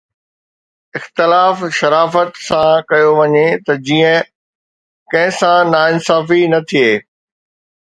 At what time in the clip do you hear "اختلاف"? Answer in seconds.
0.97-1.57